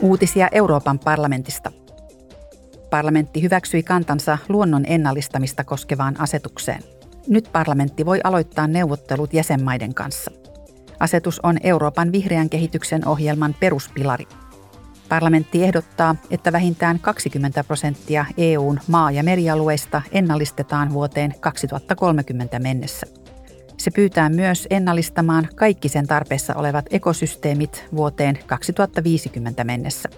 [0.00, 1.72] Uutisia Euroopan parlamentista.
[2.90, 6.82] Parlamentti hyväksyi kantansa luonnon ennallistamista koskevaan asetukseen.
[7.28, 10.30] Nyt parlamentti voi aloittaa neuvottelut jäsenmaiden kanssa.
[11.00, 14.26] Asetus on Euroopan vihreän kehityksen ohjelman peruspilari.
[15.08, 23.06] Parlamentti ehdottaa, että vähintään 20 prosenttia EUn maa- ja merialueista ennallistetaan vuoteen 2030 mennessä.
[23.76, 30.08] Se pyytää myös ennallistamaan kaikki sen tarpeessa olevat ekosysteemit vuoteen 2050 mennessä.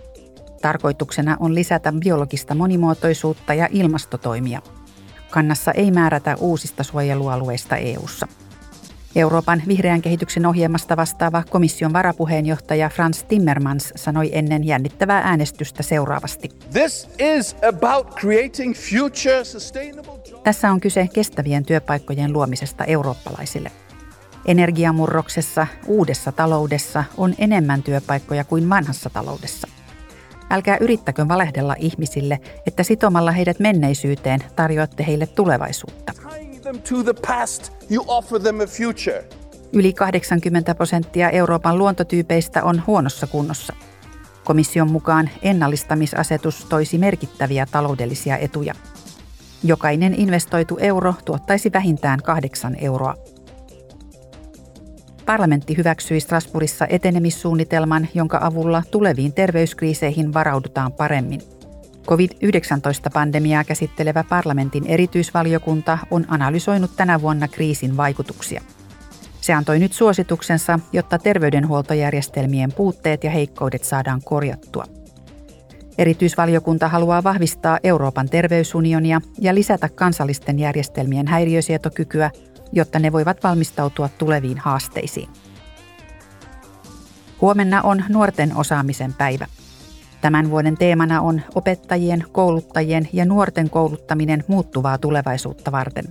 [0.62, 4.63] Tarkoituksena on lisätä biologista monimuotoisuutta ja ilmastotoimia.
[5.30, 8.29] Kannassa ei määrätä uusista suojelualueista EU:ssa.
[9.18, 16.49] Euroopan vihreän kehityksen ohjelmasta vastaava komission varapuheenjohtaja Franz Timmermans sanoi ennen jännittävää äänestystä seuraavasti.
[16.72, 20.13] This is about creating future sustainable
[20.44, 23.71] Tässä on kyse kestävien työpaikkojen luomisesta eurooppalaisille.
[24.46, 29.69] Energiamurroksessa, uudessa taloudessa on enemmän työpaikkoja kuin vanhassa taloudessa.
[30.50, 36.27] Älkää yrittäkö valehdella ihmisille, että sitomalla heidät menneisyyteen tarjoatte heille tulevaisuutta
[39.72, 43.72] Yli 80 prosenttia Euroopan luontotyypeistä on huonossa kunnossa.
[44.44, 48.74] Komission mukaan ennallistamisasetus toisi merkittäviä taloudellisia etuja.
[49.64, 53.14] Jokainen investoitu euro tuottaisi vähintään kahdeksan euroa.
[55.27, 61.41] Parlamentti hyväksyi Strasbourgissa etenemissuunnitelman, jonka avulla tuleviin terveyskriiseihin varaudutaan paremmin–
[62.09, 68.62] COVID-19-pandemiaa käsittelevä parlamentin erityisvaliokunta on analysoinut tänä vuonna kriisin vaikutuksia.
[69.41, 74.84] Se antoi nyt suosituksensa, jotta terveydenhuoltojärjestelmien puutteet ja heikkoudet saadaan korjattua.
[75.98, 82.31] Erityisvaliokunta haluaa vahvistaa Euroopan terveysunionia ja lisätä kansallisten järjestelmien häiriösietokykyä,
[82.73, 85.29] jotta ne voivat valmistautua tuleviin haasteisiin.
[87.41, 89.47] Huomenna on nuorten osaamisen päivä.
[90.20, 96.05] Tämän vuoden teemana on opettajien, kouluttajien ja nuorten kouluttaminen muuttuvaa tulevaisuutta varten.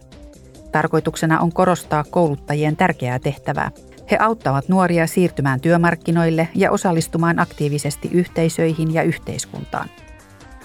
[0.72, 3.72] Tarkoituksena on korostaa kouluttajien tärkeää tehtävää.
[4.12, 9.90] He auttavat nuoria siirtymään työmarkkinoille ja osallistumaan aktiivisesti yhteisöihin ja yhteiskuntaan.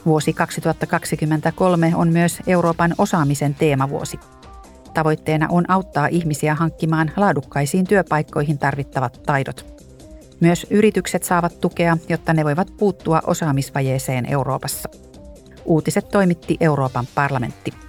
[0.07, 4.21] Vuosi 2023 on myös Euroopan osaamisen teemavuosi.
[4.95, 9.67] Tavoitteena on auttaa ihmisiä hankkimaan laadukkaisiin työpaikkoihin tarvittavat taidot–
[10.41, 14.89] myös yritykset saavat tukea, jotta ne voivat puuttua osaamisvajeeseen Euroopassa.
[15.65, 17.82] Uutiset toimitti Euroopan parlamentti.